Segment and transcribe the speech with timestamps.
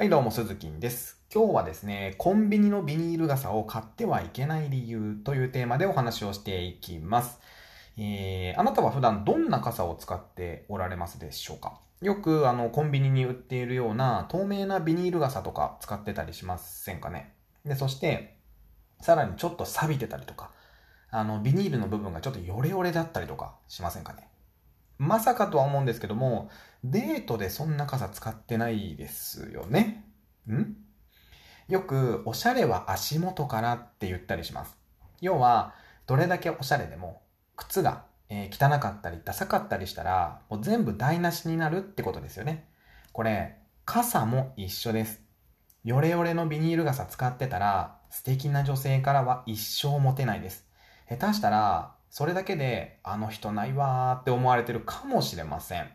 [0.00, 1.20] はい、どうも、鈴木です。
[1.30, 7.38] 今日はですね、コンビニのビニール傘を買ってはいけない理由というテーマでお話をしていきます。
[7.98, 11.78] えー、あなたは普段どんな傘を使っておられますでしょうか？
[12.00, 17.34] よくあのコンビニに売っているような透明なビニール傘とか使ってたりしませんかね？
[17.66, 18.38] で、そして、
[19.02, 20.50] さらにちょっと錆びてたりとか、
[21.10, 24.29] あの、ビニールの部分がちょっとヨレヨレだったりとかしませんかね？
[25.00, 26.50] まさかとは思うんですけども、
[26.84, 30.04] デートでそんな傘使ってないですよね。
[30.46, 30.76] ん？
[31.68, 34.76] よく、おしゃれは足元からって言ったりします。
[35.22, 35.72] 要は、
[36.06, 37.22] どれだけおしゃれでも、
[37.56, 42.68] 靴が、えー、汚かったりダサかったりしたら、もう全部台無しになるってことですよね。
[43.12, 45.22] これ、傘も一緒です。
[45.82, 50.66] ヨレヨレのビニール傘使ってたら、素敵な女性からは一生モテないです。
[51.08, 55.88] 下手したら、それだけで、あの人ないわーって思われてるかもしれません。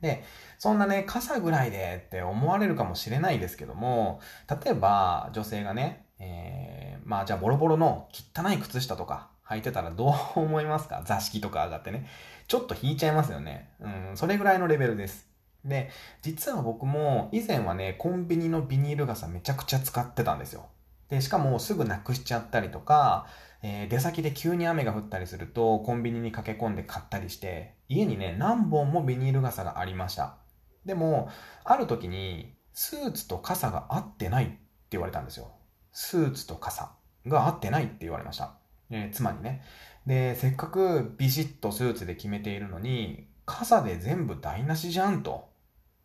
[0.00, 0.24] で、
[0.58, 4.20] そんなね、傘ぐらいでって思われるかもしれないですけども、
[4.64, 11.02] 例えば女性がね、えー、まあじゃあボロボロの汚い靴下とか履いてたらどう思いますか？
[11.06, 12.06] 座敷とか上がってね。
[12.48, 13.70] ちょっと引いちゃいますよね。
[13.80, 15.28] うん、それぐらいのレベルです。
[15.64, 15.90] で、
[16.22, 20.66] 実は僕も以前はね、コンビニのビニール傘めちゃくちゃ使ってたんですよ。
[21.10, 23.26] で、しかもすぐなくしちゃったりとか、
[23.62, 30.36] えー、出先で急に雨が降ったりすると、コンビニに駆け込んで買ったりして、家にね、何本もビニール傘がありました。
[30.84, 31.28] でも、
[31.64, 34.56] ある時に、スーツと傘が合ってないって
[34.90, 35.50] 言われたんですよ。
[35.92, 36.92] スーツと傘
[37.26, 38.54] が合ってないって言われました。
[38.90, 39.62] えー、つまりね。
[40.06, 45.48] で、せっかくビシッとスーツで決めているのに、傘で全部台無しじゃんと。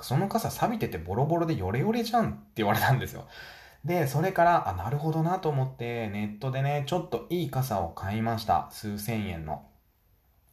[0.00, 3.28] その傘錆びててボロボロでヨレヨレじゃんって言われたんですよ。
[3.86, 8.68] で、それから、あ、なるほどなと思って、ネットでね、ちょっといい傘を買いました。
[8.72, 9.64] 数千円の。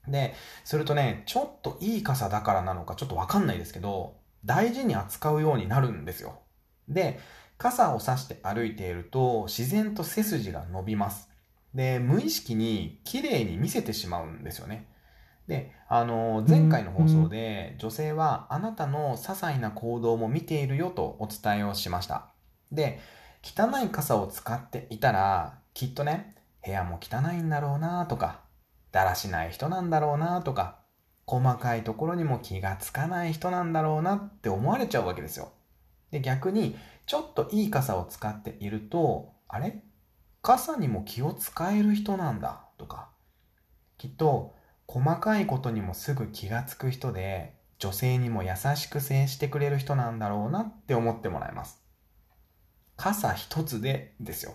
[0.08, 6.42] で、するとね、ちょっといい傘だからなのかちょっとわかんないですけど、大事に扱うようになるんですよ。
[6.88, 7.20] で、
[7.58, 11.32] 傘を差して歩いていると、自然と背筋が伸びます。
[11.74, 14.88] で、無意識に綺麗に見せてしまうんですよね。
[15.48, 22.28] で、あの、前回の放送で、女性はあなたの些細な行動も見ているよとお伝えをしました。
[22.72, 23.00] で、
[23.44, 28.40] 汚い傘を使っていたら、きっとね、部屋も汚いんだろうなとか、
[28.94, 30.80] だらしない人なんだろうなとか、
[31.26, 35.52] 細かいところにも気がつかない人なんだろうなって思われちゃうわけですよ。
[36.12, 39.84] で、逆に、ちょっといい傘を使っていると、あれ？
[40.42, 43.10] 傘にも気を使える人なんだとか、
[43.98, 44.56] きっと、
[44.88, 51.82] 細かいことにもすぐ気がつく人で、女性にも優しく接してくれる人なんだろうなって思ってもらえます。
[52.96, 54.54] 傘一つでですよ。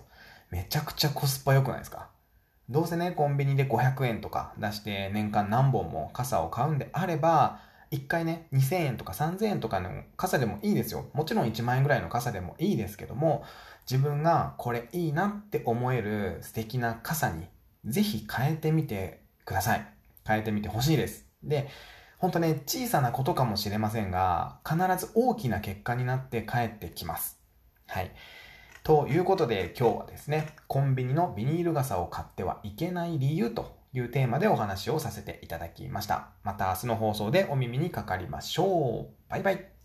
[0.51, 2.09] めちゃくちゃコスパ良くないですか？
[2.69, 7.61] どうせね、コンビニで500円とか出して年間何本も傘を買うんであれば、
[7.91, 11.07] 一回ね、2000円とか3000円とかの傘でもいいですよ。
[11.15, 13.45] もちろん1万円ぐらいの傘でもいいですけども、
[13.91, 17.47] 自分がこれいいなって思える素敵な傘に
[17.87, 19.87] ぜひ変えてみてください。
[20.27, 21.25] 変えてみてほしいです。
[21.43, 21.71] で、
[22.19, 27.38] ほんとね、小さなことかもしれませんが、必ず大きな結果になって帰ってきます。
[27.89, 28.13] はい。
[28.85, 36.29] ということで今日はですね、コンビニのビニール傘を買ってはいけない理由というテーマでお話をさせていただきました。
[36.45, 39.31] また明日の放送でお耳にかかりましょう。
[39.31, 39.78] バイバイ。